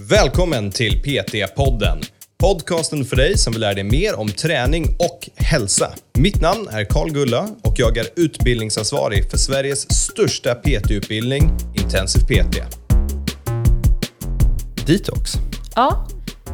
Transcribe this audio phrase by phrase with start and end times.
[0.00, 2.02] Välkommen till PT-podden.
[2.38, 5.94] Podcasten för dig som vill lära dig mer om träning och hälsa.
[6.18, 12.56] Mitt namn är Karl Gulla och jag är utbildningsansvarig för Sveriges största PT-utbildning, Intensiv PT.
[14.86, 15.32] Detox.
[15.74, 16.08] Ja,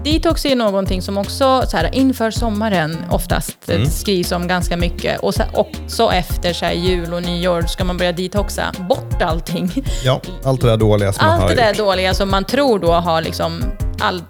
[0.05, 3.91] detox är någonting som också så här, inför sommaren oftast mm.
[3.91, 5.21] skrivs om ganska mycket.
[5.21, 9.85] Och så, också efter så här, jul och nyår ska man börja detoxa bort allting.
[10.05, 11.79] Ja, allt det där dåliga som allt man har Allt det där gjort.
[11.79, 13.63] dåliga som man tror då har liksom
[14.01, 14.23] all,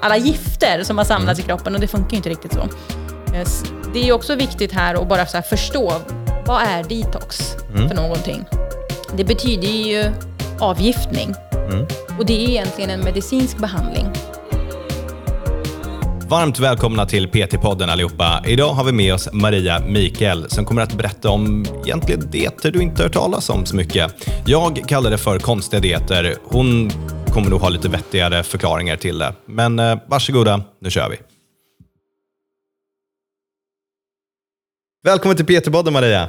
[0.00, 1.44] alla gifter som har samlats mm.
[1.44, 2.68] i kroppen och det funkar ju inte riktigt så.
[3.92, 5.92] Det är också viktigt här att bara så förstå
[6.46, 7.88] vad är detox mm.
[7.88, 8.44] för någonting.
[9.16, 10.04] Det betyder ju
[10.60, 11.34] avgiftning.
[11.52, 11.86] Mm.
[12.18, 14.07] Och det är egentligen en medicinsk behandling.
[16.30, 18.42] Varmt välkomna till PT-podden allihopa.
[18.46, 22.82] Idag har vi med oss Maria Mikael som kommer att berätta om egentligen dieter du
[22.82, 24.26] inte hört talas om så mycket.
[24.46, 26.34] Jag kallar det för konstiga dieter.
[26.44, 26.90] Hon
[27.32, 29.34] kommer nog ha lite vettigare förklaringar till det.
[29.46, 31.16] Men eh, varsågoda, nu kör vi.
[35.02, 36.28] Välkommen till PT-podden Maria.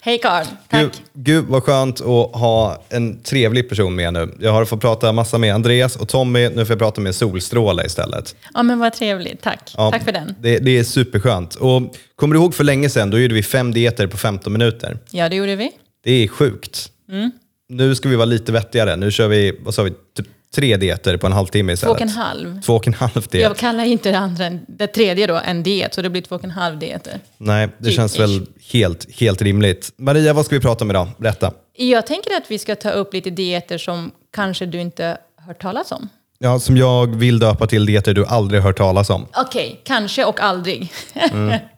[0.00, 0.82] Hej Karl, tack.
[0.82, 4.34] Gud, gud vad skönt att ha en trevlig person med nu.
[4.40, 7.84] Jag har fått prata massa med Andreas och Tommy, nu får jag prata med Solstråla
[7.84, 8.36] istället.
[8.54, 9.74] Ja men vad trevligt, tack.
[9.76, 10.34] Ja, tack för den.
[10.40, 11.54] Det, det, är superskönt.
[11.54, 11.82] Och
[12.14, 14.98] kommer du ihåg för länge sedan, då gjorde vi fem dieter på 15 minuter.
[15.10, 15.70] Ja det gjorde vi.
[16.04, 16.90] Det är sjukt.
[17.10, 17.30] Mm.
[17.68, 18.96] Nu ska vi vara lite vettigare.
[18.96, 21.98] Nu kör vi, vad sa vi, typ tre dieter på en halvtimme istället.
[21.98, 22.60] Två och en halv.
[22.60, 23.42] Två och en halv diet.
[23.42, 26.44] Jag kallar inte det, andra, det tredje då en diet, så det blir två och
[26.44, 27.20] en halv dieter.
[27.38, 29.92] Nej, det typ känns väl helt, helt rimligt.
[29.96, 31.08] Maria, vad ska vi prata om idag?
[31.18, 31.52] Berätta.
[31.72, 35.92] Jag tänker att vi ska ta upp lite dieter som kanske du inte hört talas
[35.92, 36.08] om.
[36.38, 39.26] Ja, som jag vill döpa till dieter du aldrig hört talas om.
[39.36, 40.92] Okej, okay, kanske och aldrig.
[41.14, 41.58] mm.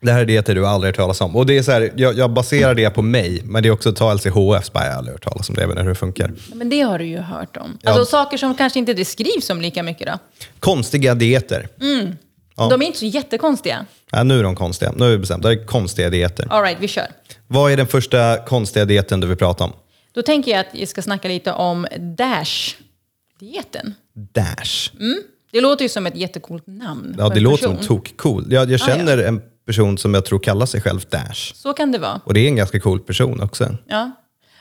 [0.00, 1.36] Det här är dieter du aldrig hört talas om.
[1.36, 3.92] Och det är så här, jag, jag, baserar det på mig, men det är också
[3.92, 6.32] ta LCHF, bara jag har aldrig hört talas om det, inte hur det funkar.
[6.54, 7.78] Men det har du ju hört om.
[7.82, 7.90] Ja.
[7.90, 10.18] Alltså saker som kanske inte det skrivs om lika mycket då?
[10.60, 11.68] Konstiga dieter.
[11.80, 12.16] Mm.
[12.56, 12.68] Ja.
[12.68, 13.86] De är inte så jättekonstiga.
[14.10, 14.92] Ja, nu är de konstiga.
[14.96, 15.42] Nu har vi bestämt.
[15.42, 16.46] Det är konstiga dieter.
[16.50, 17.06] All right, vi kör.
[17.46, 19.72] Vad är den första konstiga dieten du vill prata om?
[20.12, 23.94] Då tänker jag att jag ska snacka lite om DASH-dieten.
[24.14, 24.90] DASH?
[25.00, 25.22] Mm.
[25.52, 27.14] Det låter ju som ett jättecoolt namn.
[27.18, 28.46] Ja, det låter som tok-cool.
[28.50, 29.28] Jag, jag känner ah, ja.
[29.28, 31.54] en person som jag tror kallar sig själv Dash.
[31.54, 32.20] Så kan det vara.
[32.24, 33.76] Och det är en ganska cool person också.
[33.86, 34.10] Ja.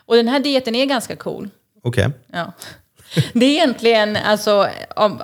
[0.05, 1.49] Och den här dieten är ganska cool.
[1.83, 2.07] Okej.
[2.07, 2.19] Okay.
[2.31, 2.53] Ja.
[3.33, 4.69] Det är egentligen, alltså,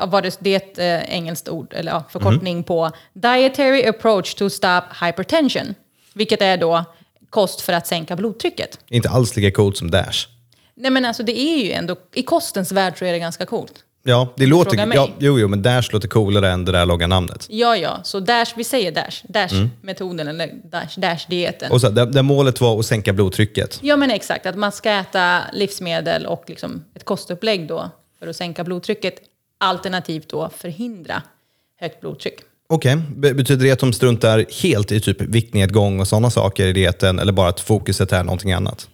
[0.07, 2.63] vad det, det är ett äh, engelskt ord, eller ja, förkortning mm.
[2.63, 5.75] på Dietary approach to stop hypertension.
[6.13, 6.85] Vilket är då
[7.29, 8.79] kost för att sänka blodtrycket.
[8.87, 10.27] Inte alls lika coolt som Dash.
[10.75, 13.73] Nej men alltså det är ju ändå, i kostens värld så är det ganska coolt.
[14.03, 17.47] Ja, det låter, ja, jo, jo, men Dash låter coolare än det där långa namnet.
[17.49, 20.41] Ja, ja, så Dash, vi säger Dash, Dash-metoden mm.
[20.41, 21.71] eller Dash, Dash-dieten.
[21.71, 23.79] Och så, där, där, målet var att sänka blodtrycket?
[23.81, 24.45] Ja, men exakt.
[24.45, 29.15] Att man ska äta livsmedel och liksom ett kostupplägg då för att sänka blodtrycket.
[29.57, 31.21] Alternativt då förhindra
[31.79, 32.39] högt blodtryck.
[32.69, 33.33] Okej, okay.
[33.33, 37.31] betyder det att de struntar helt i typ viktnedgång och sådana saker i dieten eller
[37.31, 38.89] bara att fokuset är någonting annat?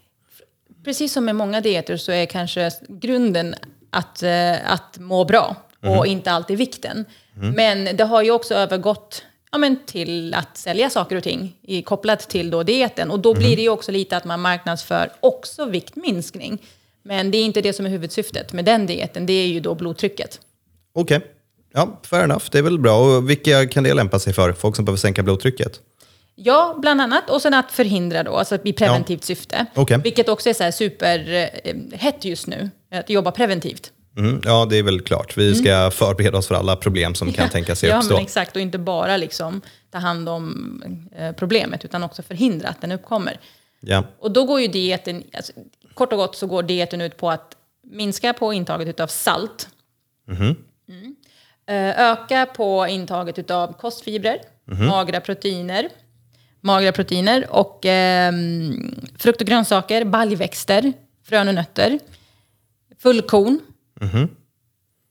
[0.86, 3.56] Precis som med många dieter så är kanske grunden
[3.98, 6.06] att, eh, att må bra och mm.
[6.06, 7.06] inte alltid vikten.
[7.36, 7.52] Mm.
[7.52, 11.82] Men det har ju också övergått ja, men till att sälja saker och ting i,
[11.82, 13.12] kopplat till då dieten.
[13.12, 13.40] Och då mm.
[13.40, 16.62] blir det ju också lite att man marknadsför också viktminskning.
[17.04, 19.76] Men det är inte det som är huvudsyftet med den dieten, det är ju då
[19.76, 20.40] blodtrycket.
[20.94, 21.30] Okej, okay.
[21.74, 22.46] ja, fair enough.
[22.52, 22.98] Det är väl bra.
[22.98, 24.54] Och vilka kan det lämpa sig för?
[24.54, 25.82] Folk som behöver sänka blodtrycket?
[26.36, 27.30] Ja, bland annat.
[27.30, 29.26] Och sen att förhindra då, alltså i preventivt ja.
[29.26, 29.66] syfte.
[29.76, 29.98] Okay.
[29.98, 33.92] Vilket också är så här superhett eh, just nu, att jobba preventivt.
[34.18, 35.38] Mm, ja, det är väl klart.
[35.38, 35.92] Vi ska mm.
[35.92, 38.14] förbereda oss för alla problem som kan tänka sig uppstå.
[38.14, 38.56] Ja, exakt.
[38.56, 39.62] Och inte bara liksom
[39.92, 40.82] ta hand om
[41.18, 43.40] eh, problemet, utan också förhindra att den uppkommer.
[43.80, 44.04] Ja.
[44.20, 45.54] Och då går ju dieten, alltså,
[45.94, 49.68] kort och gott så går dieten ut på att minska på intaget av salt.
[50.30, 50.56] Mm.
[50.90, 51.16] Mm.
[51.98, 54.38] Öka på intaget av kostfibrer,
[54.72, 54.88] mm.
[54.88, 55.90] magra proteiner,
[56.62, 58.34] magra proteiner och eh,
[59.18, 60.94] frukt och grönsaker, baljväxter,
[61.24, 62.00] frön och nötter,
[63.00, 63.60] fullkorn.
[64.02, 64.30] Mm.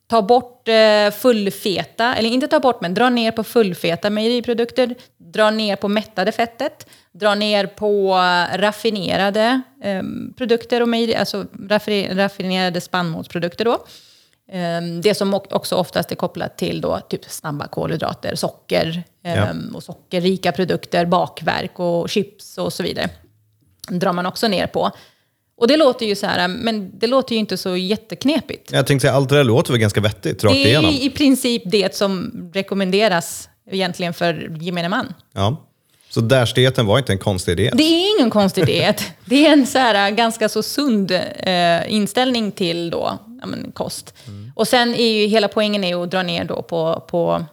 [0.08, 4.94] Ta bort eh, fullfeta, eller inte ta bort, men dra ner på fullfeta mejeriprodukter.
[5.18, 6.86] Dra ner på mättade fettet.
[7.12, 8.14] Dra ner på
[8.54, 10.02] raffinerade eh,
[10.36, 11.46] produkter, och mejeri, alltså
[12.10, 13.64] raffinerade spannmålsprodukter.
[13.64, 13.78] Då.
[14.48, 19.30] Ehm, det som också oftast är kopplat till då, typ snabba kolhydrater, socker ja.
[19.30, 23.08] Ehm, och sockerrika produkter, bakverk och chips och så vidare.
[23.88, 24.90] drar man också ner på.
[25.58, 28.72] Och det låter ju så här, men det låter ju inte så jätteknepigt.
[28.72, 30.90] Jag tänkte säga, allt det där låter väl ganska vettigt rakt igenom?
[30.90, 35.14] Det är i princip det som rekommenderas egentligen för gemene man.
[35.34, 35.62] Ja.
[36.10, 37.76] Så Dash-dieten var inte en konstig diet?
[37.76, 39.04] Det är ingen konstig diet.
[39.24, 44.14] Det är en så här, ganska så sund eh, inställning till då, ja, men, kost.
[44.26, 44.52] Mm.
[44.56, 47.44] Och sen är ju hela poängen är att dra ner då på, på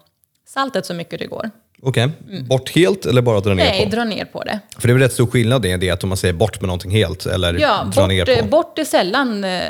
[0.47, 1.49] saltet så mycket det går.
[1.85, 2.09] Okej,
[2.49, 3.95] bort helt eller bara dra ner Nej, på?
[3.95, 4.59] dra ner på det.
[4.77, 6.67] För det är väl rätt stor skillnad i en diet om man säger bort med
[6.67, 8.45] någonting helt eller Ja, dra bort, ner eh, på?
[8.47, 9.61] bort är sällan eh,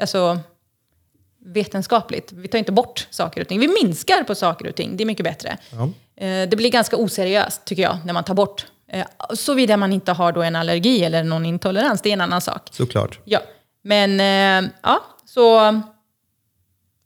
[0.00, 0.38] alltså,
[1.46, 2.32] vetenskapligt.
[2.32, 3.60] Vi tar inte bort saker och ting.
[3.60, 4.96] Vi minskar på saker och ting.
[4.96, 5.48] Det är mycket bättre.
[6.16, 8.66] Eh, det blir ganska oseriöst, tycker jag, när man tar bort.
[8.92, 9.04] Eh,
[9.34, 12.02] Såvida man inte har då en allergi eller någon intolerans.
[12.02, 12.68] Det är en annan sak.
[12.72, 13.18] Såklart.
[13.24, 13.40] Ja,
[13.84, 14.20] men
[14.64, 15.80] eh, ja, så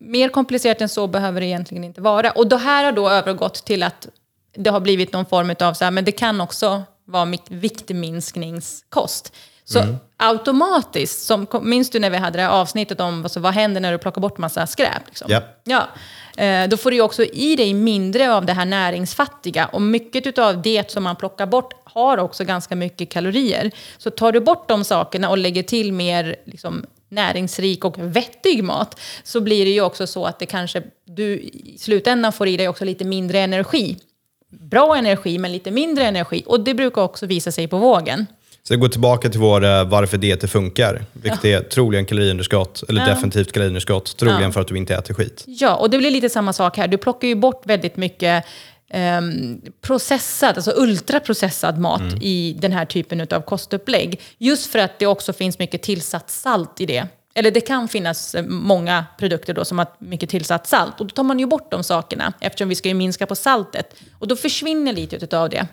[0.00, 2.30] mer komplicerat än så behöver det egentligen inte vara.
[2.30, 4.08] Och det här har då övergått till att
[4.54, 9.32] det har blivit någon form av så här, men det kan också vara mitt viktminskningskost.
[9.64, 13.80] Så automatiskt, som, minns du när vi hade det här avsnittet om alltså, vad händer
[13.80, 15.02] när du plockar bort massa skräp?
[15.06, 15.26] Liksom?
[15.30, 15.42] Ja.
[15.64, 15.88] Ja,
[16.44, 19.66] eh, då får du också i dig mindre av det här näringsfattiga.
[19.66, 23.70] Och mycket av det som man plockar bort har också ganska mycket kalorier.
[23.98, 29.00] Så tar du bort de sakerna och lägger till mer liksom, näringsrik och vettig mat
[29.22, 32.68] så blir det ju också så att det kanske du i slutändan får i dig
[32.68, 33.98] också lite mindre energi.
[34.60, 36.42] Bra energi, men lite mindre energi.
[36.46, 38.26] Och det brukar också visa sig på vågen.
[38.62, 43.06] Så jag går tillbaka till vår eh, varför dieter funkar, vilket är troligen kaloriunderskott, eller
[43.06, 44.52] definitivt kaloriunderskott, troligen Ja.
[44.52, 45.44] för att du inte äter skit.
[45.46, 46.88] Ja, och det blir lite samma sak här.
[46.88, 48.44] Du plockar ju bort väldigt mycket
[48.90, 54.20] ehm, processad, alltså ultraprocessad mat i den här typen av kostupplägg.
[54.38, 57.06] Just för att det också finns mycket tillsatt salt i det.
[57.34, 61.00] Eller det kan finnas eh, många produkter då som har mycket tillsatt salt.
[61.00, 63.94] Och då tar man ju bort de sakerna eftersom vi ska ju minska på saltet.
[64.18, 65.66] Och då försvinner lite av det.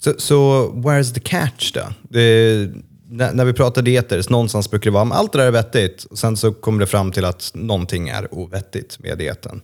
[0.00, 1.82] Så, så where's the catch då?
[2.02, 2.70] Det,
[3.08, 6.04] när, när vi pratar dieter, så någonstans brukar det vara, allt det där är vettigt.
[6.04, 9.62] Och sen så kommer det fram till att någonting är ovettigt med dieten.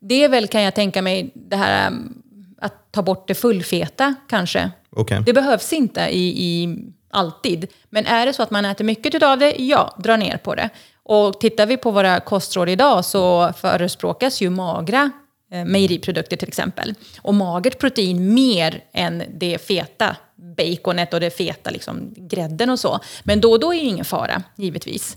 [0.00, 2.22] Det är väl, kan jag tänka mig, det här um,
[2.58, 4.70] att ta bort det fullfeta kanske.
[4.90, 5.22] Okej.
[5.26, 6.76] Det behövs inte i, i
[7.12, 7.66] alltid.
[7.90, 10.68] Men är det så att man äter mycket av det, ja, dra ner på det.
[11.02, 15.10] Och tittar vi på våra kostråd idag så förespråkas ju magra
[15.52, 16.94] eh, mejeriprodukter till exempel.
[17.22, 20.16] Och magert protein mer än det feta
[20.56, 23.00] baconet och det feta liksom, grädden och så.
[23.22, 25.16] Men då och då är ju ingen fara, givetvis.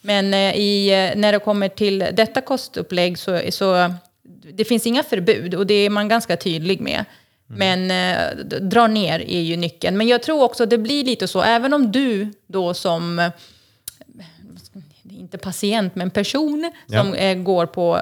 [0.00, 3.94] Men eh, i, eh, när det kommer till detta kostupplägg så, så
[4.52, 7.04] det finns inga förbud och det är man ganska tydlig med.
[7.56, 9.96] Men eh, dra ner är ju nyckeln.
[9.96, 13.30] Men jag tror också att det blir lite så, även om du då som, eh,
[15.10, 18.00] inte patient, men person som eh, går på,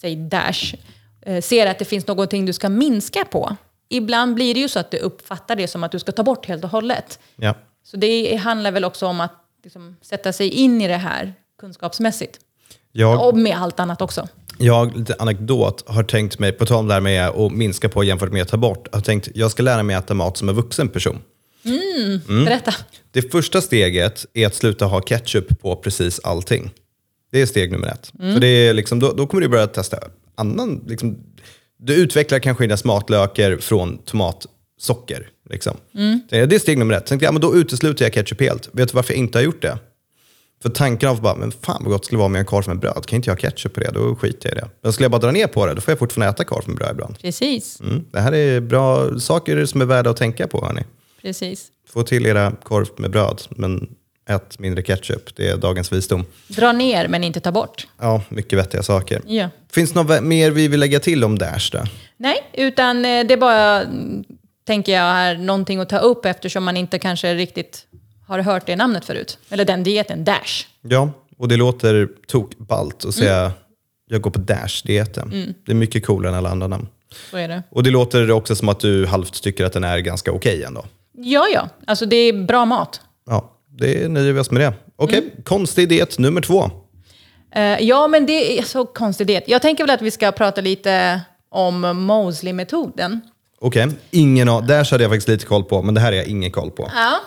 [0.00, 0.74] säg Dash,
[1.22, 3.56] eh, ser att det finns någonting du ska minska på.
[3.88, 6.46] Ibland blir det ju så att du uppfattar det som att du ska ta bort
[6.46, 7.18] helt och hållet.
[7.36, 7.54] Ja.
[7.84, 9.32] Så det handlar väl också om att
[9.64, 12.40] liksom, sätta sig in i det här kunskapsmässigt.
[12.92, 14.28] Jag, Och med allt annat också.
[14.58, 18.04] Jag, lite anekdot, har tänkt mig, på tal om det här med att minska på
[18.04, 20.54] jämfört med att ta bort, har tänkt jag ska lära mig äta mat som en
[20.54, 21.18] vuxen person.
[22.44, 22.74] Berätta.
[23.10, 26.70] Det första steget är att sluta ha ketchup på precis allting.
[27.32, 28.12] Det är steg nummer ett.
[28.18, 29.98] För det är liksom, då, då kommer du börja testa
[30.34, 30.84] annan...
[30.86, 31.18] Liksom,
[31.78, 35.28] du utvecklar kanske dina smaklökar från tomatsocker.
[35.50, 35.76] Liksom.
[36.30, 37.06] Det är steg nummer ett.
[37.06, 38.68] Tänkte, ja, men då utesluter jag ketchup helt.
[38.72, 39.78] Vet du varför jag inte har gjort det?
[40.62, 42.78] För tanken av bara, men fan vad gott skulle det vara med en korv med
[42.78, 43.06] bröd.
[43.06, 44.68] Kan inte jag ha ketchup på det, då skiter jag i det.
[44.82, 46.76] Men skulle jag bara dra ner på det, då får jag fortfarande äta korv med
[46.76, 47.18] bröd ibland.
[47.18, 47.80] Precis.
[47.80, 48.04] Mm.
[48.12, 50.82] Det här är bra saker som är värda att tänka på, hörni.
[51.22, 51.68] Precis.
[51.88, 53.88] Få till era korv med bröd, men
[54.28, 55.36] ät mindre ketchup.
[55.36, 56.24] Det är dagens visdom.
[56.48, 57.86] Dra ner men inte ta bort.
[58.00, 59.22] Ja, mycket vettiga saker.
[59.26, 59.48] Ja.
[59.72, 61.82] Finns det något mer vi vill lägga till om Dash då?
[62.16, 63.82] Nej, utan eh, det är bara,
[64.66, 67.86] tänker jag, här, någonting att ta upp eftersom man inte kanske riktigt
[68.26, 69.38] har hört det namnet förut.
[69.48, 70.66] Eller den dieten, Dash.
[70.82, 73.52] Ja, och det låter tokballt att säga
[74.08, 75.54] jag går på Dash-dieten.
[75.66, 76.88] Det är mycket coolare än alla andra namn.
[77.30, 77.62] Så är det.
[77.70, 80.84] Och det låter också som att du halvt tycker att den är ganska okej ändå.
[81.12, 81.68] Ja, ja.
[81.86, 83.00] Alltså det är bra mat.
[83.26, 84.72] Ja, det nöjer vi oss med det.
[84.96, 86.70] Okej, konstig diet nummer två.
[87.54, 89.44] Eh, ja, men det är så konstig diet.
[89.46, 93.20] Jag tänker väl att vi ska prata lite om Mosley-metoden.
[93.58, 96.26] Okej, ingen av, Dash hade jag faktiskt lite koll på, men det här har jag
[96.26, 96.90] ingen koll på.
[96.94, 97.20] Ja,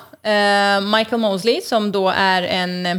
[0.97, 2.97] Michael Mosley som då är en eh,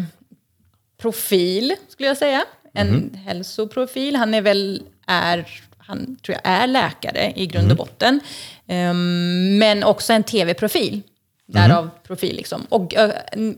[1.01, 2.45] profil, skulle jag säga.
[2.75, 4.17] En hälsoprofil.
[4.17, 5.47] Han är väl, är,
[5.79, 8.21] han tror jag är läkare i grund och botten.
[8.67, 11.03] Ehm, men också en tv-profil.
[11.47, 12.67] Därav profil liksom.
[12.69, 13.11] Och eh,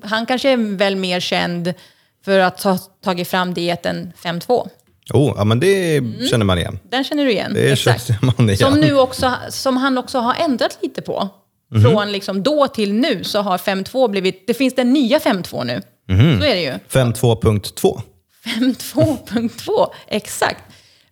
[0.02, 1.75] han kanske är väl mer känd
[2.25, 4.69] för att ha tagit fram dieten 5-2.
[5.12, 6.78] Oh, ja, men det känner man igen.
[6.88, 7.52] Den känner du igen?
[7.54, 8.59] Det känner man igen.
[8.59, 11.28] Som, nu också, som han också har ändrat lite på.
[11.83, 14.47] Från liksom då till nu så har 5.2 blivit...
[14.47, 15.83] Det finns den nya 5.2 nu.
[16.41, 16.73] Så är det ju.
[16.88, 18.00] 52.2.
[18.45, 20.62] 5.2.2, exakt.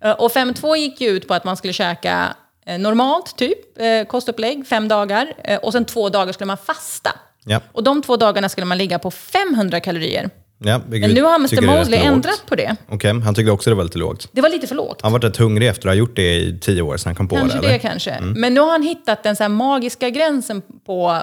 [0.01, 2.37] Eh, Och 5.2 gick ju ut på att man skulle käka
[2.67, 5.33] eh, normalt typ, eh, kostupplägg, fem dagar.
[5.63, 7.11] Och sen två dagar skulle man fasta.
[7.45, 7.61] Ja.
[7.73, 10.31] Och de två dagarna skulle man ligga på 500 kalorier.
[10.65, 12.77] Ja, Men nu har Mr Mosley ändrat på det.
[12.89, 14.29] Okej, han tyckte också det var lite lågt.
[14.33, 15.03] Det var lite för lågt.
[15.03, 17.29] Han var rätt hungrig efter att ha gjort det i tio år sedan han kom
[17.29, 17.63] på Kanske det.
[17.63, 17.79] det, Eller?
[17.79, 18.21] kanske.
[18.21, 21.23] Men nu har han hittat den så här magiska gränsen på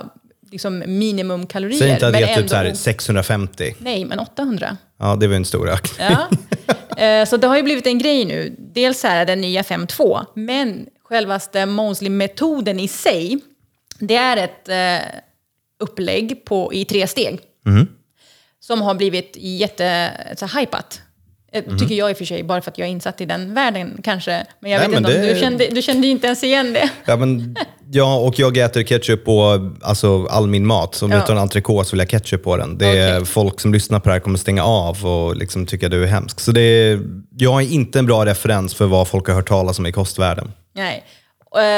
[0.51, 1.79] liksom minimumkalorier.
[1.79, 3.75] Säg inte att det är typ ändå- så här 650.
[3.79, 4.77] Nej, men 800.
[4.99, 6.07] Ja, det var en stor ökning.
[6.09, 6.27] Ja.
[6.97, 8.55] Eh, Så det har ju blivit en grej nu.
[8.73, 13.39] Dels är den nya 5.2, men självaste Mosley-metoden i sig,
[13.99, 15.07] det är ett eh,
[15.79, 17.39] upplägg på, i tre steg.
[17.65, 17.87] Mhm.
[18.67, 21.01] Som har blivit jätte, så här, hypat.
[21.51, 21.77] Eh, Mhm.
[21.79, 23.99] Tycker jag i och för sig, bara för att jag är insatt i den världen
[24.03, 24.45] kanske.
[24.59, 26.73] Men jag Nej, vet men inte om det- du kände, du kände inte ens igen
[26.73, 26.89] det.
[27.05, 27.55] Ja, men,
[27.91, 30.95] ja, och jag äter ketchup på alltså, all min mat.
[30.95, 31.17] Så om Ja.
[31.17, 32.77] jag tar en entrecote så vill jag ketchup på den.
[32.77, 33.23] Det är.
[33.25, 36.39] Folk som lyssnar på det här kommer stänga av och liksom tycka du är hemsk.
[36.39, 36.99] Så det är,
[37.37, 40.51] jag är inte en bra referens för vad folk har hört talas om i kostvärlden.
[40.75, 41.03] Nej.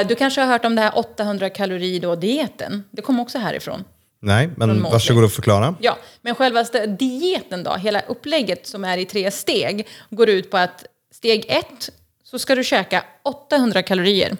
[0.01, 2.83] Eh, Du kanske har hört om det här 800 kalori då dieten.
[2.91, 3.83] Det kom också härifrån.
[4.21, 5.75] Nej, men varsågod och förklara.
[5.79, 6.63] Ja, men själva
[6.99, 11.89] dieten då, hela upplägget som är i tre steg, går ut på att steg ett
[12.23, 14.37] så ska du käka 800 kalorier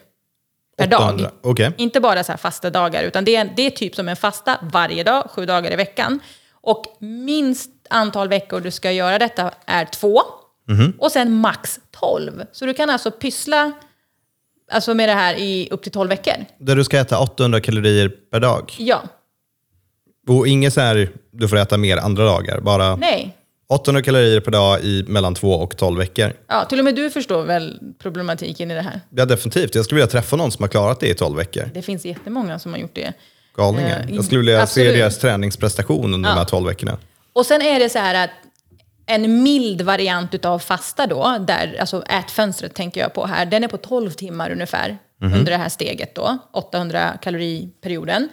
[0.78, 1.24] per 800.
[1.24, 1.32] dag.
[1.42, 1.72] Okej.
[1.78, 4.60] Inte bara så här fasta dagar, utan det är, det är typ som en fasta
[4.74, 6.20] varje dag, sju dagar i veckan.
[6.52, 10.22] Och minst antal veckor du ska göra detta är två.
[10.98, 12.44] Och sen max 12.
[12.52, 13.72] Så du kan alltså pyssla
[14.72, 16.34] alltså med det här i upp till 12 veckor.
[16.58, 18.76] Där du ska äta 800 kalorier per dag.
[18.78, 19.04] Ja,
[20.30, 22.60] Och inget så här, du får äta mer andra dagar.
[22.60, 23.36] Bara nej.
[23.70, 26.34] 800 kalorier per dag i mellan 2 och 12 veckor.
[26.48, 29.02] Ja, till och med du förstår väl problematiken i det här?
[29.10, 29.76] Ja, definitivt.
[29.76, 31.70] Jag skulle vilja träffa någon som har klarat det i 12 veckor.
[31.74, 33.14] Det finns jättemånga som har gjort det.
[33.56, 34.06] Galningar.
[34.10, 34.90] Eh, Jag skulle vilja absolut.
[34.94, 36.98] se deras träningsprestation under de här 12 veckorna.
[37.34, 38.30] Och sen är det så här att
[39.06, 43.68] en mild variant utav fasta då, där, alltså ätfönstret tänker jag på här, den är
[43.68, 48.30] på 12 timmar ungefär under det här steget då, 800 kaloriperioden.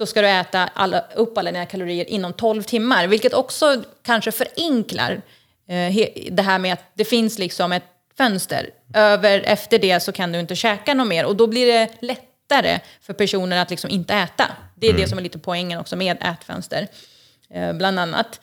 [0.00, 4.32] Så ska du äta alla, upp alla dina kalorier inom 12 timmar, vilket också kanske
[4.32, 5.22] förenklar
[5.68, 7.84] eh, det här med att det finns liksom ett
[8.16, 8.70] fönster.
[8.94, 12.80] Över, efter det så kan du inte käka något mer och då blir det lättare
[13.00, 14.44] för personer att liksom inte äta.
[14.74, 16.88] Det är det som är lite poängen också med ätfönster,
[17.54, 18.40] eh, bland annat.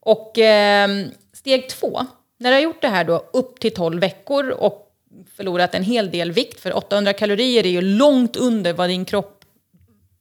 [0.00, 0.88] Och eh,
[1.32, 2.06] steg två,
[2.38, 4.92] när du har gjort det här då upp till 12 veckor och
[5.36, 9.35] förlorat en hel del vikt, för 800 kalorier är ju långt under vad din kropp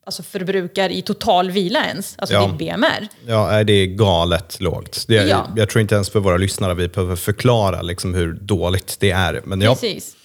[0.05, 2.47] alltså förbrukar i total vila ens, alltså Ja.
[2.47, 3.07] ditt BMR.
[3.27, 5.05] Ja, det är galet lågt.
[5.07, 5.47] Det Ja.
[5.55, 9.41] Jag tror inte ens för våra lyssnare vi behöver förklara liksom hur dåligt det är.
[9.45, 10.15] Men ja, Precis.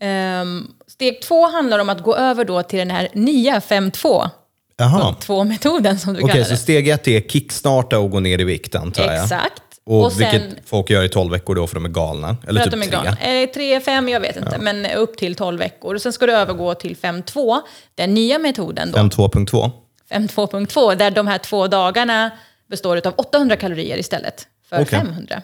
[0.00, 4.30] Ehm, steg två handlar om att gå över då till den här nya 5-2
[4.76, 5.44] Jaha.
[5.44, 6.56] metoden som du Okej, kallar så det.
[6.56, 9.22] steg ett är kickstarta och gå ner i vikt antar jag.
[9.22, 9.62] Exakt.
[9.84, 12.36] Och, sen- vilket folk gör i 12 veckor då för de är galna.
[12.48, 12.92] Eller typ de är tre.
[12.92, 13.10] galna.
[13.20, 14.58] Eh, tre, fem, jag vet inte.
[14.58, 15.94] Men upp till 12 veckor.
[15.94, 17.60] Och sen ska du övergå till 5.2,
[17.94, 18.98] den nya metoden då.
[18.98, 19.70] 5.2.2.
[20.10, 22.30] 5.2.2, där de här två dagarna
[22.66, 24.98] består av 800 kalorier istället för Okej.
[24.98, 25.42] 500.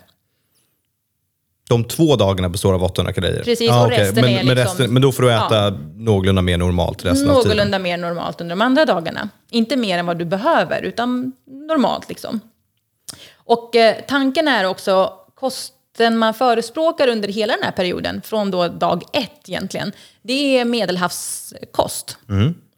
[1.69, 3.43] De två dagarna består av 800 kalorier.
[3.45, 3.99] Precis, och okej.
[3.99, 7.11] resten men, är men, liksom- resten, men då får du äta någorlunda mer normalt resten
[7.11, 7.49] av tiden.
[7.49, 9.29] Någorlunda mer normalt under de andra dagarna.
[9.51, 12.41] Inte mer än vad du behöver, utan normalt liksom.
[13.49, 18.69] Och eh, tanken är också kosten man förespråkar under hela den här perioden, från då
[18.69, 22.17] dag ett egentligen, det är medelhavskost.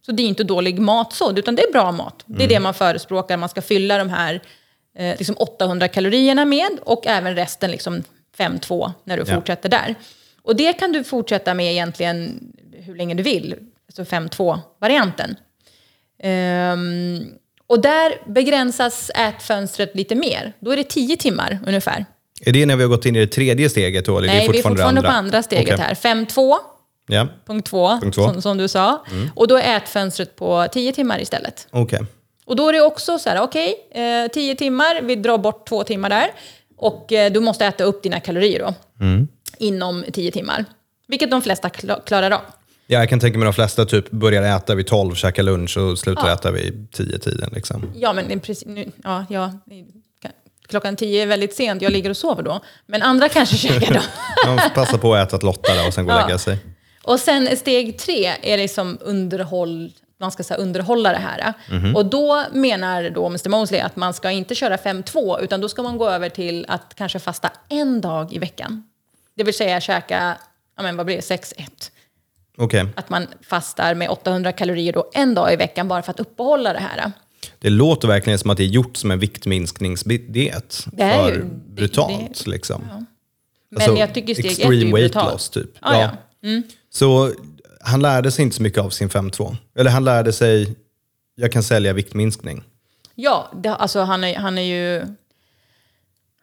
[0.05, 2.23] Så det är inte dålig mat så, utan det är bra mat.
[2.25, 4.41] Det är det man förespråkar, man ska fylla de här
[4.97, 8.03] eh, liksom 800 kalorierna med och även resten liksom
[8.37, 9.35] 5-2 när du Ja.
[9.35, 9.95] fortsätter där.
[10.43, 12.39] Och det kan du fortsätta med egentligen
[12.73, 13.55] hur länge du vill,
[13.87, 15.35] alltså 5-2-varianten.
[16.23, 17.23] Ehm,
[17.71, 20.53] och där begränsas ätfönstret lite mer.
[20.59, 22.05] Då är det 10 timmar ungefär.
[22.45, 24.17] Är det när vi har gått in i det tredje steget då?
[24.17, 25.85] Eller Nej, är vi är fortfarande det på andra steget Okej.
[26.03, 26.15] här.
[26.25, 26.55] 5-2,
[27.07, 28.21] Ja, punkt 2, Punkt två.
[28.23, 28.33] Mm.
[28.33, 29.05] som, som du sa.
[29.35, 31.67] Och då är ätfönstret på 10 timmar istället.
[31.71, 31.99] okej.
[32.45, 35.83] Och då är det också så här, okej, eh, 10 timmar, vi drar bort två
[35.83, 36.31] timmar där.
[36.77, 38.73] Och eh, du måste äta upp dina kalorier då,
[39.05, 39.27] Mm.
[39.57, 40.65] inom 10 timmar.
[41.07, 42.41] Vilket de flesta kla- klarar av.
[42.91, 45.99] Ja, jag kan tänka mig de flesta typ börjar äta vid 12, käkar lunch och
[45.99, 46.33] slutar Ja.
[46.33, 47.49] äta vid 10-tiden.
[47.53, 47.91] Liksom.
[47.95, 49.53] Ja, men precis, nu, ja, ja,
[50.67, 52.59] klockan 10 är väldigt sent, jag ligger och sover då.
[52.85, 53.99] Men andra kanske käkar då.
[54.47, 56.25] Man får passa på att äta ett Lotta då och sen gå och Ja.
[56.25, 56.57] lägga sig.
[57.03, 61.53] Och sen steg tre är liksom underhåll, man ska säga underhålla det här.
[61.69, 61.95] Mhm.
[61.95, 65.83] Och då menar då Mr Mosley att man ska inte köra 5-2 utan då ska
[65.83, 68.83] man gå över till att kanske fasta en dag i veckan.
[69.37, 70.37] Det vill säga käka,
[70.77, 71.91] ja men vad blir det, 6-1.
[72.57, 72.85] Okej.
[72.95, 76.73] Att man fastar med 800 kalorier då en dag i veckan bara för att uppehålla
[76.73, 77.11] det här.
[77.59, 80.87] Det låter verkligen som att det är gjort som en viktminskningsdiet.
[80.91, 82.81] Det är För ju- brutalt liksom.
[83.69, 85.31] Men Alltså, jag tycker steg ett är ju weight brutalt.
[85.33, 85.69] loss typ.
[85.81, 86.09] Ja, ja.
[86.49, 86.63] Mm.
[86.89, 87.33] Så
[87.81, 89.55] han lärde sig inte så mycket av sin 5-2.
[89.75, 90.75] Eller han lärde sig,
[91.35, 92.63] jag kan sälja viktminskning.
[93.15, 95.05] Ja, det, alltså han är, han är ju...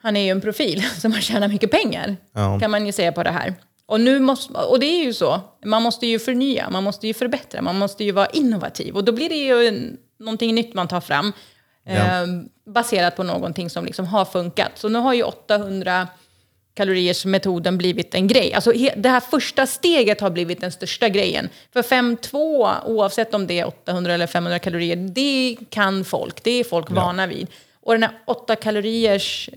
[0.03, 2.61] Han är ju en profil som har tjänat mycket pengar, Ja.
[2.61, 3.55] kan man ju säga på det här.
[3.89, 7.15] Och, nu måste, och det är ju så, man måste ju förnya, man måste ju
[7.15, 8.95] förbättra, man måste ju vara innovativ.
[8.97, 11.33] Och då blir det ju en, någonting nytt man tar fram,
[11.85, 11.93] Ja.
[11.95, 12.27] eh,
[12.67, 14.71] baserat på någonting som liksom har funkat.
[14.75, 16.09] Så nu har ju 800
[16.75, 18.55] kaloriers metoden blivit en grej.
[18.55, 21.49] Alltså det här första steget har blivit den största grejen.
[21.73, 26.43] För 5-2, oavsett om det är 800 eller 500 kalorier, det kan folk.
[26.45, 27.47] Det är folk vana vid.
[27.81, 29.51] Och den här 8 kaloriers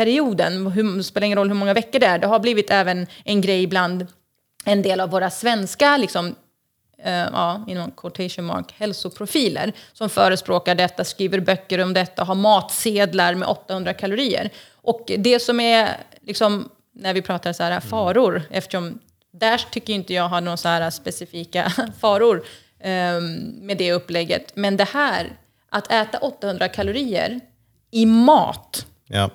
[0.00, 3.06] perioden, hur, det spelar ingen roll hur många veckor det är, det har blivit även
[3.24, 4.06] en grej bland
[4.64, 6.34] en del av våra svenska liksom,
[7.02, 13.34] eh, ja, inom quotation mark, hälsoprofiler som förespråkar detta, skriver böcker om detta, har matsedlar
[13.34, 14.50] med 800 kalorier.
[14.74, 18.98] Och det som är, liksom, när vi pratar så här faror, eftersom
[19.32, 22.44] där tycker inte jag har några så här specifika faror
[22.78, 23.20] eh,
[23.60, 24.56] med det upplägget.
[24.56, 25.32] Men det här,
[25.68, 27.40] att äta 800 kalorier
[27.90, 29.30] i mat, Ja.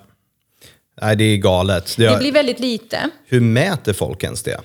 [1.02, 1.94] Nej, det är galet.
[1.96, 3.10] Det, det blir väldigt lite.
[3.26, 4.60] Hur mäter folk ens det?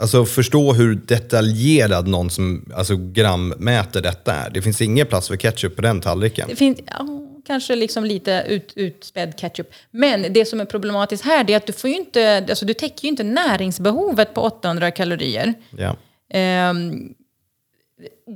[0.00, 4.50] Alltså förstå hur detaljerad någon som alltså, grammäter detta är.
[4.50, 6.48] Det finns ingen plats för ketchup på den tallriken.
[6.48, 7.06] Det finns ja,
[7.46, 9.66] kanske liksom lite ut, utspädd ketchup.
[9.90, 13.04] Men det som är problematiskt här det är att du, får inte, alltså du täcker
[13.04, 15.54] ju inte näringsbehovet på 800 kalorier.
[15.70, 15.96] Ja.
[16.30, 17.14] Ehm,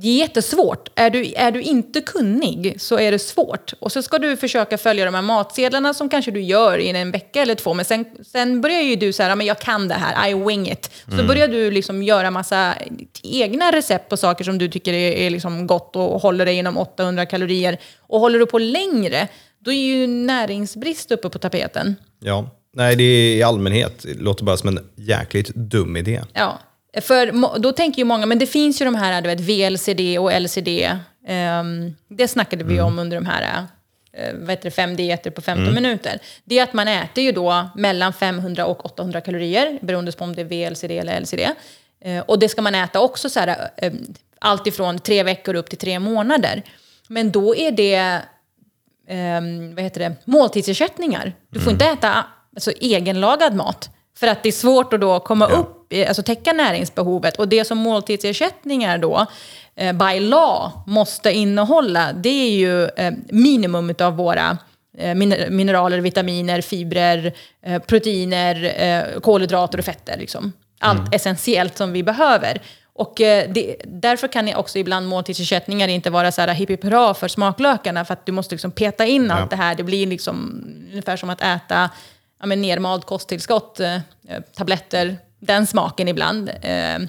[0.01, 0.89] det är jättesvårt.
[0.95, 3.73] Är du, är du inte kunnig så är det svårt.
[3.79, 7.11] Och så ska du försöka följa de här matsedlarna som kanske du gör i en
[7.11, 7.73] vecka eller två.
[7.73, 10.33] Men sen, sen börjar ju du så här, "Ja, men jag kan det här, I
[10.33, 10.91] wing it.
[11.17, 12.73] Så börjar du liksom göra massa
[13.23, 16.77] egna recept på saker som du tycker är, är liksom gott och håller dig inom
[16.77, 17.77] 800 kalorier.
[17.99, 19.27] Och håller du på längre,
[19.59, 21.95] då är ju näringsbrist uppe på tapeten.
[22.19, 22.49] ja.
[22.75, 24.03] Nej, det är i allmänhet.
[24.03, 26.21] Det låter bara som en jäkligt dum idé.
[26.33, 26.59] Ja,
[27.01, 30.31] för då tänker ju många, men det finns ju de här du vet, VLCD och
[30.41, 30.67] LCD.
[31.27, 35.41] ehm, det snackade vi om under de här uh, vad heter det, fem dieter på
[35.41, 36.19] 15 minuter.
[36.43, 40.35] Det är att man äter ju då mellan 500 och 800 kalorier, beroende på om
[40.35, 41.39] det är VLCD eller LCD.
[42.05, 43.91] Eh, och det ska man äta också så här, uh,
[44.39, 46.63] allt ifrån tre veckor upp till tre månader.
[47.07, 48.19] Men då är det
[49.07, 51.33] ehm, vad heter det, måltidsersättningar.
[51.49, 53.89] Du får inte äta alltså, egenlagad mat.
[54.17, 55.55] För att det är svårt att då komma Ja.
[55.57, 57.37] upp, alltså täcka näringsbehovet.
[57.37, 59.25] Och det som måltidsersättningar då,
[59.75, 64.57] eh, by law, måste innehålla, det är ju eh, minimum av våra
[64.97, 67.33] eh, min- mineraler, vitaminer, fibrer,
[67.65, 70.17] eh, proteiner, eh, kolhydrater och fetter.
[70.17, 70.53] Liksom.
[70.79, 72.61] Allt essentiellt som vi behöver.
[72.95, 77.13] Och eh, det, därför kan jag också ibland måltidsersättningar inte vara så här hipp hurra
[77.13, 78.05] för smaklökarna.
[78.05, 79.75] För att du måste liksom peta in allt det här.
[79.75, 81.89] Det blir liksom ungefär som att äta
[82.39, 83.97] ja, nermald kosttillskott, eh,
[84.57, 86.49] tabletter, den smaken ibland.
[86.49, 86.99] Eh,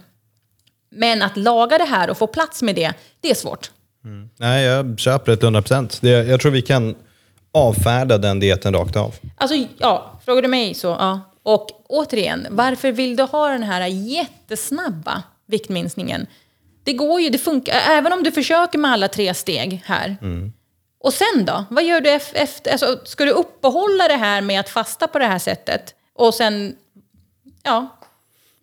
[0.91, 3.71] men att laga det här och få plats med det, det är svårt.
[4.39, 5.99] Nej, jag köper det till 100%.
[6.01, 6.95] Det, jag tror vi kan
[7.53, 9.15] avfärda den dieten rakt av.
[9.37, 11.21] Alltså, ja, frågar du mig så, ja.
[11.43, 16.27] Och återigen, varför vill du ha den här jättesnabba viktminskningen?
[16.85, 20.17] Det går ju, det funkar, även om du försöker med alla tre steg här.
[21.01, 21.65] Och sen då?
[21.71, 22.71] Vad gör du ef- efter?
[22.73, 25.95] Alltså, ska du uppehålla det här med att fasta på det här sättet?
[26.15, 26.77] Och sen,
[27.63, 27.94] ja,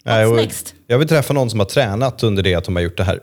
[0.03, 0.73] Nej, och next?
[0.87, 3.19] Jag vill träffa någon som har tränat under det att de har gjort det här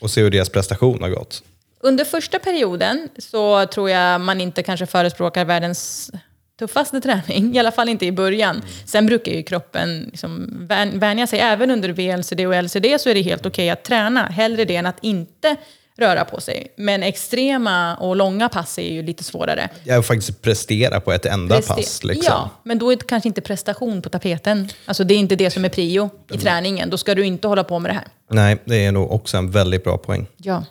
[0.00, 1.42] och se hur deras prestation har gått.
[1.80, 6.10] Under första perioden så tror jag man inte kanske förespråkar världens
[6.58, 8.62] tuffaste träning, i alla fall inte i början.
[8.86, 11.40] Sen brukar ju kroppen liksom vän- vänja sig.
[11.40, 14.26] Även under VLCD och LCD så är det helt okej att träna.
[14.26, 15.56] Hellre det än att inte
[15.98, 16.72] röra på sig.
[16.76, 19.68] Men extrema och långa pass är ju lite svårare.
[19.84, 22.04] Jag faktiskt prestera på ett enda Preste- pass.
[22.04, 22.24] Liksom.
[22.34, 24.68] Ja, men då är det kanske inte prestation på tapeten.
[24.84, 26.90] Alltså det är inte det som är prio i träningen.
[26.90, 28.06] Då ska du inte hålla på med det här.
[28.30, 30.26] Nej, det är nog också en väldigt bra poäng.
[30.36, 30.64] Ja.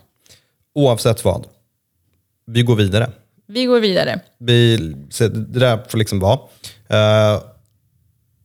[0.76, 1.48] Oavsett vad.
[2.46, 3.10] Vi går vidare.
[3.46, 4.20] Vi går vidare.
[4.38, 6.40] Vi, så det där får liksom vara.
[6.90, 7.42] Eh,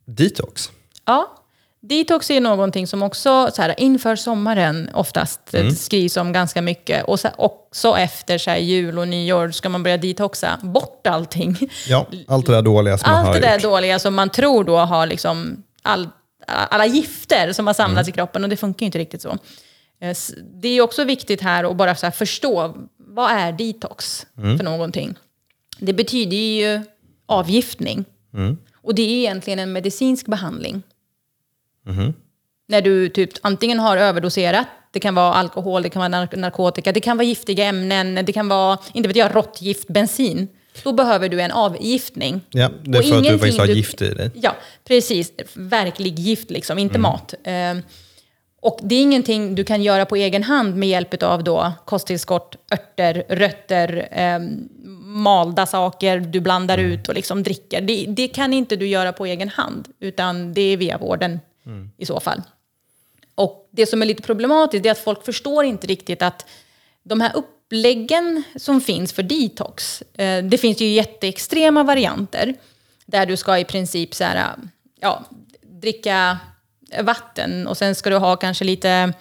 [0.04, 0.70] detox.
[1.06, 1.41] Ja,
[1.82, 5.74] detox är någonting som också så här, inför sommaren oftast mm.
[5.74, 7.04] skrivs om ganska mycket.
[7.04, 11.58] Och så, också efter så här, jul och nyår ska man börja detoxa bort allting.
[11.88, 13.62] Ja, allt det där dåliga som man Allt har det där gjort.
[13.62, 16.08] dåliga som man tror då har liksom all,
[16.46, 19.38] alla gifter som har samlats i kroppen och det funkar ju inte riktigt så.
[20.00, 24.64] Eh, Det är också viktigt här att bara så här förstå vad är detox för
[24.64, 25.14] någonting.
[25.78, 26.80] Det betyder ju
[27.26, 28.04] avgiftning.
[28.82, 30.82] Och det är egentligen en medicinsk behandling.
[32.68, 36.92] När du typ antingen har överdoserat, det kan vara alkohol, det kan vara nark- narkotika,
[36.92, 40.48] det kan vara giftiga ämnen, det kan vara, inte vet jag, råttgift, bensin.
[40.84, 42.40] Då behöver du en avgiftning.
[42.50, 44.30] Ja, det är för att du faktiskt har gift i dig.
[44.34, 45.32] Ja, precis.
[45.54, 47.34] Verklig gift liksom, inte mat.
[47.44, 47.52] Eh,
[48.60, 52.56] Och det är ingenting du kan göra på egen hand med hjälp av då kosttillskott,
[52.72, 54.38] örter, rötter, eh,
[55.04, 57.80] malda saker du blandar ut och liksom dricker.
[57.80, 61.90] Det, det, kan inte du göra på egen hand, utan det är via vården mm.
[61.96, 62.42] i så fall.
[63.34, 66.46] Och det som är lite problematiskt är att folk förstår inte riktigt att
[67.02, 72.54] de här uppläggen som finns för detox, eh, det finns ju jätteextrema varianter
[73.06, 74.54] där du ska i princip så här,
[75.00, 75.24] ja,
[75.62, 76.38] dricka
[77.00, 79.12] vatten och sen ska du ha kanske lite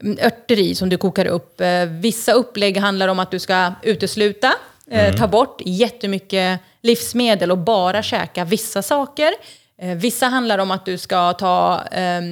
[0.00, 1.60] mm, örter i som du kokar upp.
[1.60, 4.54] Eh, vissa upplägg handlar om att du ska utesluta,
[4.90, 5.16] eh, mm.
[5.16, 9.34] ta bort jättemycket livsmedel och bara käka vissa saker.
[9.82, 12.22] Eh, vissa handlar om att du ska ta eh,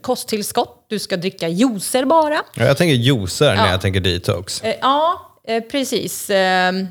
[0.00, 2.42] kosttillskott, du ska dricka juicer bara.
[2.54, 4.62] Ja, jag tänker juicer när jag tänker detox.
[4.62, 6.30] Eh, ja, eh, precis.
[6.30, 6.86] Ehm,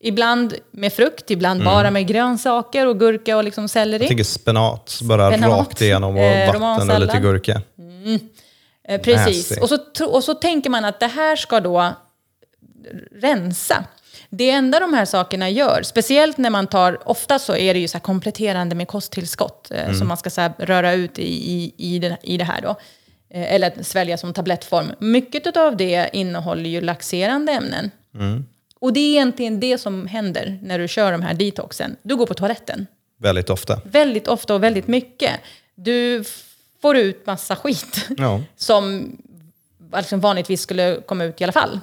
[0.00, 1.72] ibland med frukt, ibland mm.
[1.72, 4.02] bara med grönsaker och gurka och liksom selleri.
[4.02, 7.62] Jag tänker spenat, bara spenat, rakt igenom och eh, vatten och lite gurka.
[7.78, 8.20] Mm.
[8.88, 9.58] Eh, precis.
[9.58, 11.94] Och så, och så tänker man att det här ska då
[13.20, 13.84] rensa.
[14.30, 17.88] Det enda de här sakerna gör, speciellt när man tar, ofta så är det ju
[17.88, 19.98] så kompletterande med kosttillskott eh, mm.
[19.98, 22.76] som man ska så röra ut i, i, i, det, i det här då.
[23.30, 24.92] Eh, eller svälja som tablettform.
[24.98, 27.90] Mycket av det innehåller ju laxerande ämnen.
[28.14, 28.44] Mm.
[28.80, 31.96] Och det är egentligen det som händer när du kör de här detoxen.
[32.02, 32.86] Du går på toaletten.
[33.18, 33.80] Väldigt ofta.
[33.84, 35.32] Väldigt ofta och väldigt mycket.
[35.74, 36.24] Du
[36.82, 38.40] får ut massa skit ja.
[38.56, 39.16] som
[39.96, 41.80] liksom vanligtvis skulle komma ut i alla fall.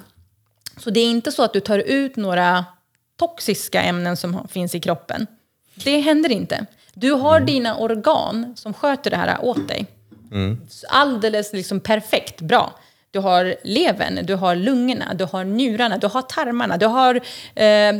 [0.76, 2.64] Så det är inte så att du tar ut några
[3.18, 5.26] toxiska ämnen som finns i kroppen.
[5.74, 6.66] Det händer inte.
[6.94, 7.46] Du har mm.
[7.46, 9.86] dina organ som sköter det här åt dig.
[10.30, 10.60] Mm.
[10.88, 12.74] Alldeles liksom perfekt bra.
[13.10, 17.14] Du har levern, du har lungorna, du har njurarna, du har tarmarna, du har
[17.54, 17.94] eh,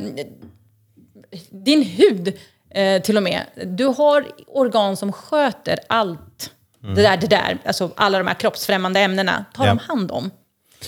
[1.50, 2.38] din hud
[2.70, 3.42] eh, till och med.
[3.64, 6.50] Du har organ som sköter allt
[6.82, 6.94] mm.
[6.94, 9.76] det där, det där, alltså alla de här kroppsfrämmande ämnena, tar yeah.
[9.76, 10.30] de hand om.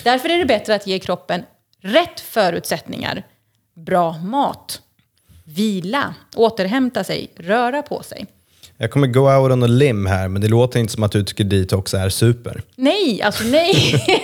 [0.03, 1.43] Därför är det bättre att ge kroppen
[1.81, 3.23] rätt förutsättningar,
[3.73, 4.81] bra mat,
[5.43, 8.25] vila, återhämta sig, röra på sig.
[8.77, 11.23] Jag kommer go out on a limb här, men det låter inte som att du
[11.23, 12.61] tycker detox är super.
[12.75, 14.05] Nej, alltså nej.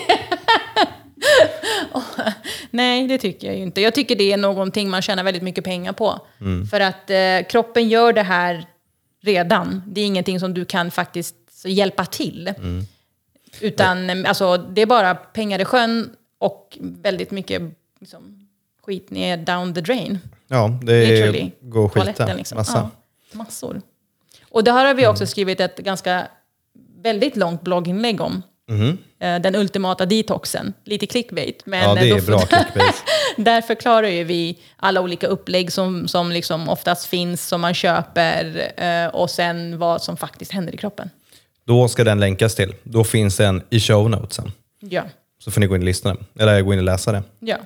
[2.71, 3.81] nej, det tycker jag ju inte.
[3.81, 6.27] Jag tycker det är någonting man tjänar väldigt mycket pengar på.
[6.41, 6.67] Mm.
[6.67, 8.65] För att eh, kroppen gör det här
[9.23, 9.83] redan.
[9.87, 12.47] Det är ingenting som du kan faktiskt hjälpa till.
[12.57, 12.85] Mm.
[13.59, 17.61] Utan alltså, det är bara pengar i sjön och väldigt mycket
[17.99, 18.47] liksom,
[18.85, 20.19] skit ner down the drain.
[20.47, 22.33] Ja, det är gå och skita.
[22.33, 22.55] Liksom.
[22.55, 22.89] Massa.
[23.31, 23.81] Ja, massor.
[24.49, 25.27] Och det här har vi också mm.
[25.27, 26.27] skrivit ett ganska
[27.01, 28.41] väldigt långt blogginlägg om.
[28.69, 28.97] Mm.
[29.41, 30.73] Den ultimata detoxen.
[30.83, 31.65] Lite clickbait.
[31.65, 32.95] Men ja, det är bra clickbait.
[33.37, 38.71] där förklarar ju vi alla olika upplägg som, som liksom oftast finns, som man köper
[38.77, 41.09] eh, och sen vad som faktiskt händer i kroppen.
[41.65, 42.75] Då ska den länkas till.
[42.83, 44.51] Då finns den i show notesen.
[44.79, 45.03] Ja.
[45.45, 47.23] Så får ni gå in och lyssna, eller gå in och läsa det.
[47.39, 47.57] Ja.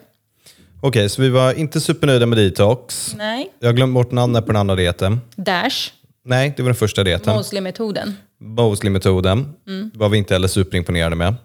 [0.82, 3.16] Okej, så vi var inte supernöjda med detox.
[3.18, 3.52] Nej.
[3.60, 5.22] Jag har glömt bort namnet på den andra dieten.
[5.36, 5.92] Dash.
[6.24, 7.36] Nej, det var den första dieten.
[7.36, 8.18] Mosley-metoden.
[8.38, 9.92] Mosley-metoden mm.
[9.94, 11.36] var vi inte heller superimponerade med.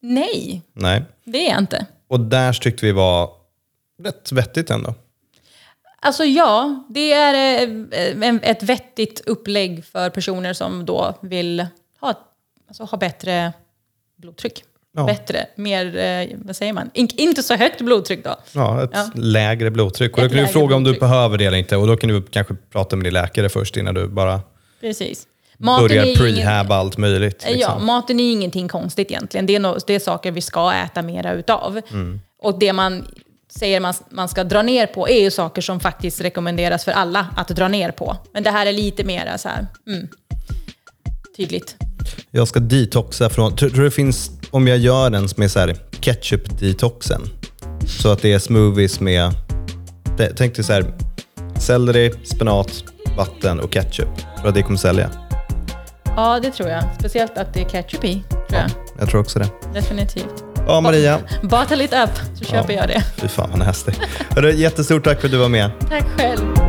[0.00, 1.86] Nej, Nej, det är jag inte.
[2.08, 3.30] Och Dash tyckte vi var
[4.02, 4.94] rätt vettigt ändå.
[6.00, 7.62] Alltså ja, det är
[8.22, 11.66] eh, ett vettigt upplägg för personer som då vill
[12.00, 12.14] ha,
[12.68, 13.52] alltså, ha bättre
[14.16, 14.64] blodtryck.
[14.96, 15.04] Ja.
[15.04, 18.36] Bättre, mer, eh, vad säger man, In, inte så högt blodtryck då.
[18.52, 19.10] Ja, ett ja.
[19.14, 20.16] lägre blodtryck.
[20.16, 22.22] Och då kan du fråga om du behöver det eller inte och då kan du
[22.22, 24.40] kanske prata med din läkare först innan du bara
[24.80, 25.26] Precis.
[25.58, 27.44] Maten börjar prehab allt möjligt.
[27.46, 27.60] Liksom.
[27.60, 29.46] Ja, maten är ingenting konstigt egentligen.
[29.46, 31.80] Det är, no, det är saker vi ska äta mera utav.
[31.90, 32.20] Mm.
[32.42, 33.06] Och det man
[33.58, 37.26] säger man, man ska dra ner på är ju saker som faktiskt rekommenderas för alla
[37.36, 38.16] att dra ner på.
[38.32, 40.08] Men det här är lite mer så här, mm,
[41.36, 41.76] tydligt.
[42.30, 45.58] Jag ska detoxa från, tror, tror det finns, om jag gör den som är så
[45.60, 47.20] här ketchup-detoxen,
[47.86, 49.34] så att det är smoothies med,
[50.36, 50.94] tänk dig så här,
[51.58, 52.84] selleri, spenat,
[53.16, 54.08] vatten och ketchup.
[54.38, 55.10] Tror att det kommer sälja?
[56.04, 56.84] Ja, det tror jag.
[56.98, 58.70] Speciellt att det är ketchup i, tror jag.
[58.98, 59.48] jag tror också det.
[59.74, 60.44] Definitivt.
[60.66, 61.20] Ja, Maria.
[61.42, 62.80] Bottle it up, så köper ja.
[62.80, 63.04] jag det.
[63.16, 63.92] Fy fan vad nasty.
[64.54, 65.70] Jättestort tack för att du var med.
[65.88, 66.63] Tack själv.